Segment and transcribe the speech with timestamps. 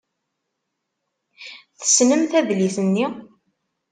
[1.79, 3.05] Tessnemt adlis-nni.